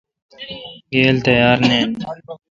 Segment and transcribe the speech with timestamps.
[0.91, 1.89] گیل تیار نین۔